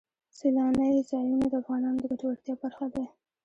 [0.37, 3.05] سیلانی ځایونه د افغانانو د ګټورتیا برخه ده.